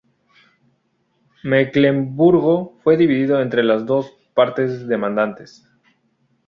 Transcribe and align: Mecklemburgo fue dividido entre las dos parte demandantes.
Mecklemburgo 1.43 2.75
fue 2.83 2.97
dividido 2.97 3.39
entre 3.39 3.61
las 3.61 3.85
dos 3.85 4.11
parte 4.33 4.65
demandantes. 4.65 5.63